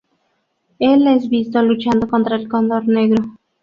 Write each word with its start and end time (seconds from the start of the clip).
Él 0.79 1.05
es 1.05 1.29
visto 1.29 1.61
luchando 1.61 2.07
contra 2.07 2.35
el 2.35 2.49
Cóndor 2.49 2.87
Negro. 2.87 3.21